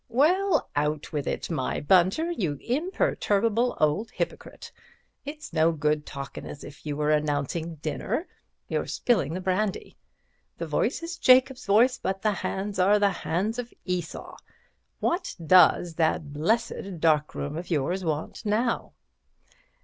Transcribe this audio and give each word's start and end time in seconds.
"Well, 0.09 0.67
out 0.75 1.13
with 1.13 1.27
it, 1.27 1.51
my 1.51 1.79
Bunter, 1.79 2.31
you 2.31 2.57
imperturbable 2.59 3.77
old 3.79 4.09
hypocrite. 4.09 4.71
It's 5.25 5.53
no 5.53 5.71
good 5.73 6.07
talking 6.07 6.47
as 6.47 6.63
if 6.63 6.87
you 6.87 6.97
were 6.97 7.11
announcing 7.11 7.75
dinner—you're 7.75 8.87
spilling 8.87 9.35
the 9.35 9.41
brandy. 9.41 9.97
The 10.57 10.65
voice 10.65 11.03
is 11.03 11.19
Jacob's 11.19 11.67
voice, 11.67 11.99
but 11.99 12.23
the 12.23 12.31
hands 12.31 12.79
are 12.79 12.97
the 12.97 13.11
hands 13.11 13.59
of 13.59 13.71
Esau. 13.85 14.37
What 14.99 15.35
does 15.45 15.93
that 15.93 16.33
blessed 16.33 16.99
darkroom 16.99 17.55
of 17.55 17.69
yours 17.69 18.03
want 18.03 18.43
now?" 18.43 18.93